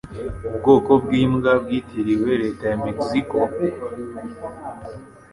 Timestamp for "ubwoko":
0.49-0.91